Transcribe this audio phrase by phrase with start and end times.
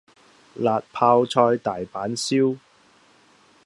[0.55, 2.57] 辣泡菜大阪燒